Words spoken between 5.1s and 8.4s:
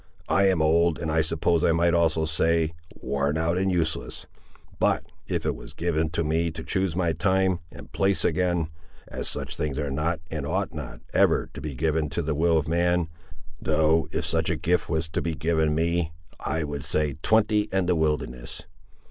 if it was given me to choose my time, and place,